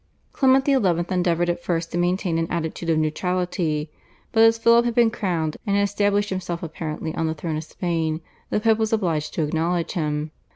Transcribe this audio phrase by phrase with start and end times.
[0.33, 0.73] Clement XI.
[1.13, 3.91] endeavoured at first to maintain an attitude of neutrality,
[4.31, 7.63] but as Philip had been crowned and had established himself apparently on the throne of
[7.65, 8.19] Spain
[8.49, 10.31] the Pope was obliged to acknowledge him.